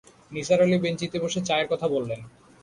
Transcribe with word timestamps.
নিসার 0.31 0.59
আলি 0.61 0.77
বেঞ্চিতে 0.83 1.17
বসে 1.23 1.39
চায়ের 1.47 1.67
কথা 1.71 1.87
বললেন। 1.87 2.19